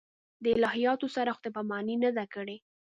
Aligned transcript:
دې 0.43 0.51
الهیاتو 0.57 1.07
سره 1.15 1.31
خدای 1.37 1.51
پاماني 1.55 1.95
نه 2.03 2.09
ده 2.17 2.25
کړې. 2.33 2.57